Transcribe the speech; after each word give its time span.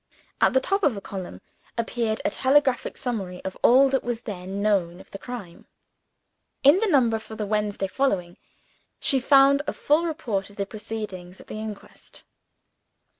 At 0.41 0.53
the 0.53 0.59
top 0.59 0.81
of 0.81 0.97
a 0.97 0.99
column 0.99 1.41
appeared 1.77 2.21
a 2.25 2.31
telegraphic 2.31 2.97
summary 2.97 3.39
of 3.45 3.55
all 3.61 3.87
that 3.89 4.03
was 4.03 4.21
then 4.21 4.59
known 4.59 4.99
of 4.99 5.11
the 5.11 5.19
crime. 5.19 5.67
In 6.63 6.79
the 6.79 6.87
number 6.87 7.19
for 7.19 7.35
the 7.35 7.45
Wednesday 7.45 7.85
following, 7.85 8.37
she 8.99 9.19
found 9.19 9.61
a 9.67 9.73
full 9.73 10.07
report 10.07 10.49
of 10.49 10.55
the 10.55 10.65
proceedings 10.65 11.39
at 11.39 11.45
the 11.45 11.59
inquest. 11.59 12.23